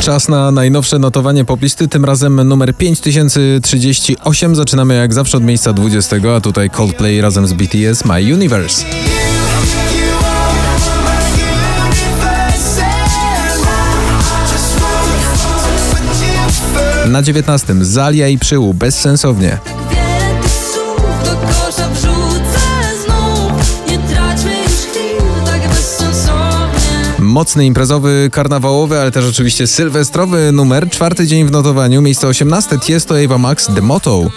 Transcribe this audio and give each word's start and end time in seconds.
Czas 0.00 0.28
na 0.28 0.50
najnowsze 0.50 0.98
notowanie 0.98 1.44
poplisty, 1.44 1.88
tym 1.88 2.04
razem 2.04 2.48
numer 2.48 2.76
5038. 2.76 4.56
Zaczynamy 4.56 4.94
jak 4.94 5.14
zawsze 5.14 5.36
od 5.36 5.44
miejsca 5.44 5.72
20, 5.72 6.16
a 6.36 6.40
tutaj 6.40 6.70
Coldplay 6.70 7.20
razem 7.20 7.46
z 7.46 7.52
BTS 7.52 8.04
My 8.04 8.34
Universe. 8.34 8.84
Na 17.06 17.22
19 17.22 17.74
Zalia 17.80 18.28
i 18.28 18.38
Przyłu 18.38 18.74
bezsensownie. 18.74 19.73
mocny 27.34 27.66
imprezowy, 27.66 28.28
karnawałowy, 28.32 29.00
ale 29.00 29.10
też 29.10 29.24
oczywiście 29.24 29.66
sylwestrowy 29.66 30.52
numer, 30.52 30.90
czwarty 30.90 31.26
dzień 31.26 31.46
w 31.46 31.50
notowaniu, 31.50 32.02
miejsce 32.02 32.28
18, 32.28 32.78
to 33.06 33.20
Eva 33.20 33.38
Max, 33.38 33.66
The 33.74 33.80
Motto. 33.80 34.30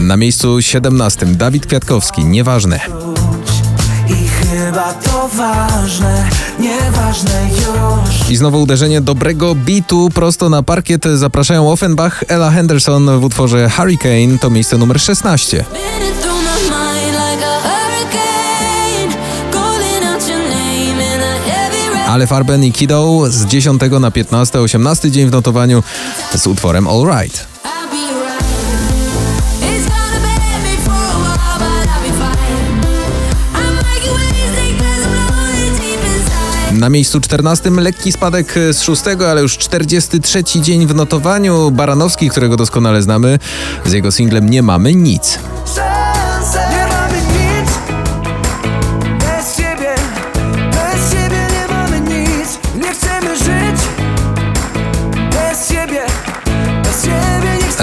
Na 0.00 0.16
miejscu 0.16 0.62
17 0.62 1.26
Dawid 1.26 1.66
Kwiatkowski, 1.66 2.24
nieważne. 2.24 3.01
I 4.72 4.74
chyba 4.74 4.92
to 4.92 5.28
ważne, 5.28 6.24
nieważne 6.58 7.48
już 7.48 8.30
I 8.30 8.36
znowu 8.36 8.62
uderzenie 8.62 9.00
dobrego 9.00 9.54
beatu 9.54 10.08
prosto 10.14 10.48
na 10.48 10.62
parkiet. 10.62 11.04
Zapraszają 11.14 11.72
Offenbach, 11.72 12.24
Ella 12.28 12.50
Henderson 12.50 13.20
w 13.20 13.24
utworze 13.24 13.70
Hurricane, 13.70 14.38
to 14.40 14.50
miejsce 14.50 14.78
numer 14.78 15.00
16. 15.00 15.46
Spinning 15.46 16.16
through 16.20 16.42
my 16.42 16.62
mind 16.62 17.14
like 17.14 17.44
a 17.44 17.60
hurricane 17.60 19.16
Calling 19.52 20.14
out 20.14 20.28
your 20.28 20.38
name 20.38 21.14
in 21.14 21.20
a 21.20 21.50
heavy 21.50 21.94
rain 21.94 22.08
Ale 22.08 22.26
Farben 22.26 22.64
i 22.64 22.72
Kiddo 22.72 23.22
z 23.28 23.46
10 23.46 23.82
na 24.00 24.10
15, 24.10 24.60
18 24.60 25.10
dzień 25.10 25.28
w 25.28 25.32
notowaniu 25.32 25.82
z 26.36 26.46
utworem 26.46 26.88
All 26.88 27.06
Right. 27.20 27.51
Na 36.82 36.88
miejscu 36.88 37.20
14 37.20 37.70
lekki 37.70 38.12
spadek 38.12 38.54
z 38.72 38.82
6, 38.82 39.02
ale 39.28 39.42
już 39.42 39.58
43 39.58 40.44
dzień 40.44 40.86
w 40.86 40.94
notowaniu. 40.94 41.70
Baranowski, 41.70 42.30
którego 42.30 42.56
doskonale 42.56 43.02
znamy, 43.02 43.38
z 43.84 43.92
jego 43.92 44.12
singlem 44.12 44.50
Nie 44.50 44.62
mamy 44.62 44.94
nic. 44.94 45.38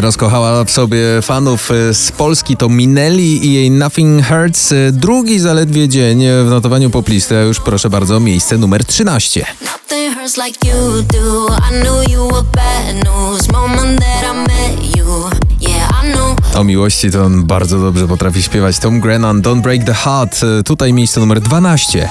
Rozkochała 0.02 0.64
w 0.66 0.72
sobie 0.72 1.00
fanów 1.22 1.72
y, 1.72 1.94
z 1.94 2.12
Polski 2.12 2.58
to 2.58 2.70
Minelli 2.70 3.46
i 3.48 3.54
jej 3.54 3.72
Nothing 3.72 4.28
Hurts. 4.28 4.72
Y, 4.72 4.92
Drugi 4.92 5.40
zaledwie 5.40 5.88
dzień 5.90 6.24
w 6.46 6.50
notowaniu 6.50 6.90
poplisty, 6.90 7.38
a 7.38 7.42
już 7.42 7.60
proszę 7.60 7.90
bardzo, 7.90 8.20
miejsce 8.20 8.58
numer 8.58 8.86
13. 8.86 9.46
Nothing 9.62 10.16
hurts 10.18 10.38
like 10.38 10.68
you 10.68 11.02
do. 11.04 11.48
I 11.58 11.82
knew 11.82 12.12
you 12.12 12.28
were 12.28 12.44
bad 12.56 12.96
news. 12.96 13.52
Moment 13.52 14.00
that 14.00 14.36
I 14.36 14.38
met 14.38 14.98
you. 14.98 15.06
Yeah, 15.70 15.90
I 16.04 16.14
knew. 16.14 16.56
O 16.60 16.64
miłości 16.64 17.12
to 17.12 17.24
on 17.24 17.44
bardzo 17.44 17.80
dobrze 17.80 18.08
potrafi 18.08 18.44
śpiewać. 18.44 18.80
Tom 18.80 19.00
Grennan, 19.00 19.42
Don't 19.42 19.62
Break 19.62 19.84
the 19.84 19.94
Heart. 19.94 20.44
Y, 20.60 20.64
Tutaj 20.64 20.94
miejsce 20.94 21.20
numer 21.20 21.42
12. 21.42 22.10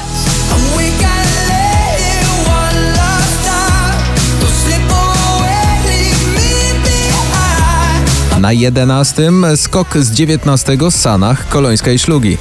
Na 8.38 8.52
11 8.52 9.32
skok 9.56 9.98
z 9.98 10.10
19 10.10 10.78
Sanach, 10.90 11.48
Kolońska 11.48 11.90
i 11.90 11.98
Szlugi. 11.98 12.38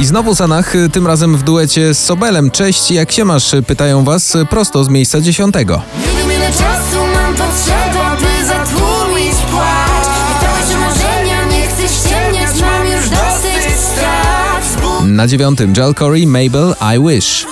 I 0.00 0.04
znowu 0.06 0.34
Sanach, 0.34 0.72
tym 0.92 1.06
razem 1.06 1.36
w 1.36 1.42
duecie 1.42 1.94
z 1.94 2.04
Sobelem. 2.04 2.50
Cześć, 2.50 2.90
jak 2.90 3.12
się 3.12 3.24
masz? 3.24 3.54
Pytają 3.66 4.04
was 4.04 4.36
prosto 4.50 4.84
z 4.84 4.88
miejsca 4.88 5.20
dziesiątego. 5.20 5.82
Na 15.06 15.26
dziewiątym 15.26 15.72
Jal 15.76 15.94
Corey, 15.94 16.26
Mabel, 16.26 16.74
I 16.96 17.08
Wish. 17.08 17.49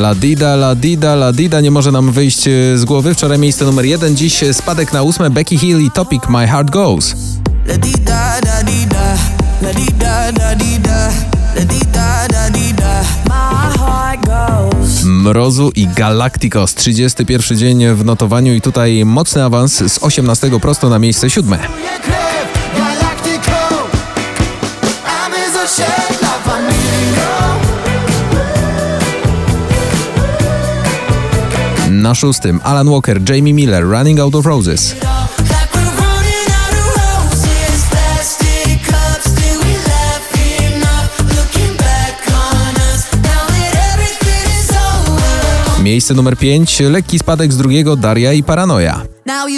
La 0.00 0.14
Dida, 0.14 0.56
La 0.56 0.74
Dida, 0.74 1.14
La 1.14 1.32
Dida 1.32 1.60
nie 1.60 1.70
może 1.70 1.92
nam 1.92 2.12
wyjść 2.12 2.46
y, 2.46 2.78
z 2.78 2.84
głowy. 2.84 3.14
Wczoraj 3.14 3.38
miejsce 3.38 3.64
numer 3.64 3.84
jeden, 3.84 4.16
dziś 4.16 4.44
spadek 4.52 4.92
na 4.92 5.02
ósme 5.02 5.30
Becky 5.30 5.58
Hill 5.58 5.80
i 5.80 5.90
Topic 5.90 6.22
My 6.28 6.46
Heart 6.46 6.70
Goes. 6.70 7.14
La 7.66 7.76
di 7.78 7.92
da 7.92 8.40
da 8.40 8.62
di 8.62 8.86
da, 8.86 9.16
la 9.62 9.72
di 9.72 9.86
da 9.98 10.32
da 10.32 10.54
di 10.54 10.78
da, 10.80 11.08
la 11.56 11.64
di 11.64 11.78
da 11.92 12.28
da 12.28 12.50
di 12.50 12.74
da. 12.74 13.02
My 13.24 13.78
heart 13.78 14.26
goes. 14.26 15.04
Mrozu 15.04 15.70
i 15.74 15.88
Galacticos. 15.88 16.74
31 16.74 17.56
dzień 17.56 17.94
w 17.94 18.04
notowaniu 18.04 18.54
i 18.54 18.60
tutaj 18.60 19.04
mocny 19.04 19.44
awans 19.44 19.82
z 19.92 19.98
18 19.98 20.60
prosto 20.60 20.88
na 20.88 20.98
miejsce 20.98 21.30
siódme. 21.30 21.58
Galactico 22.76 23.88
A 25.06 25.28
my 25.28 25.52
z 25.52 25.56
osiedla 25.64 26.25
Na 32.06 32.14
szóstym 32.14 32.60
Alan 32.62 32.88
Walker, 32.88 33.20
Jamie 33.28 33.54
Miller, 33.54 33.82
Running 33.82 34.20
Out 34.20 34.34
of 34.34 34.46
Roses. 34.46 34.94
Miejsce 45.82 46.14
numer 46.14 46.36
5, 46.36 46.80
lekki 46.80 47.18
spadek 47.18 47.52
z 47.52 47.56
drugiego 47.56 47.96
Daria 47.96 48.32
i 48.32 48.42
Paranoia. 48.42 49.02
Now 49.26 49.48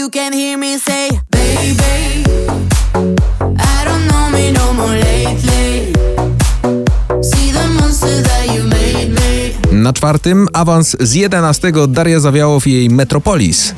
Na 9.89 9.93
czwartym 9.93 10.47
awans 10.53 10.97
z 11.01 11.15
11 11.15 11.73
Daria 11.89 12.21
Zawiałow 12.21 12.67
i 12.67 12.73
jej 12.73 12.91
Metropolis. 12.91 13.75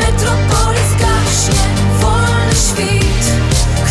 Metropolis 0.00 0.90
gaśnie, 1.00 1.60
wolny 2.00 2.54
świt, 2.54 3.24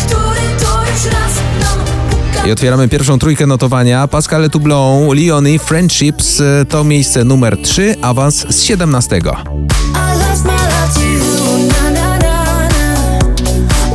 który 0.04 0.40
to 0.60 0.80
już 0.80 1.12
raz 1.12 1.32
nam 1.60 1.86
puka. 2.10 2.46
I 2.46 2.52
otwieramy 2.52 2.88
pierwszą 2.88 3.18
trójkę 3.18 3.46
notowania. 3.46 4.08
Pascal 4.08 4.50
Toublon, 4.50 5.16
Leonie, 5.16 5.58
Friendships 5.58 6.40
e, 6.40 6.64
to 6.64 6.84
miejsce 6.84 7.24
numer 7.24 7.62
3, 7.62 7.94
awans 8.02 8.46
z 8.48 8.62
17. 8.62 9.16
I 9.16 9.20
lost 9.20 10.44
my 10.44 10.50
love 10.50 10.94
to 10.94 11.00
you, 11.00 11.68
na 11.68 11.90
na 11.90 12.18
na 12.18 12.68
na. 12.68 13.18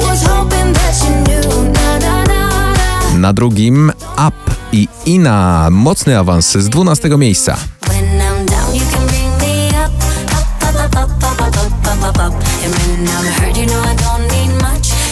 Was 0.08 0.24
hoping 0.24 0.74
that 0.74 1.04
you 1.04 1.24
knew, 1.24 1.74
na 1.74 2.00
na 2.00 2.24
na 2.24 2.74
na. 3.12 3.18
Na 3.18 3.34
drugim 3.34 3.92
Up 4.28 4.56
i 4.76 4.88
Ina. 5.06 5.68
Mocny 5.72 6.18
awans 6.18 6.52
z 6.52 6.70
12 6.70 7.10
miejsca. 7.18 7.58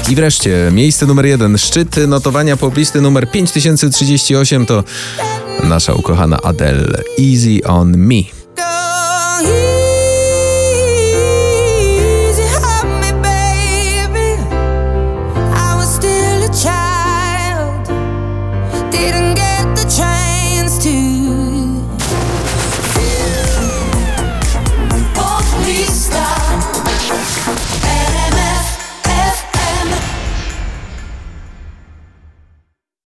I 0.09 0.15
wreszcie 0.15 0.69
miejsce 0.71 1.05
numer 1.05 1.25
jeden, 1.25 1.57
szczyt 1.57 1.95
notowania 2.07 2.57
poblisty 2.57 3.01
numer 3.01 3.31
5038 3.31 4.65
to 4.65 4.83
nasza 5.63 5.93
ukochana 5.93 6.37
Adele 6.41 7.03
Easy 7.19 7.67
on 7.67 7.97
Me. 7.97 8.32